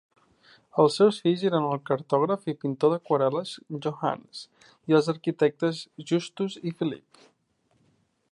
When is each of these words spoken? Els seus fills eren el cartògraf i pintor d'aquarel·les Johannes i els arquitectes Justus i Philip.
Els 0.83 0.95
seus 0.99 1.17
fills 1.25 1.41
eren 1.49 1.65
el 1.71 1.81
cartògraf 1.89 2.47
i 2.53 2.55
pintor 2.63 2.93
d'aquarel·les 2.93 3.53
Johannes 3.87 4.41
i 4.93 4.97
els 5.01 5.11
arquitectes 5.15 5.83
Justus 6.13 6.57
i 6.71 6.75
Philip. 6.81 7.21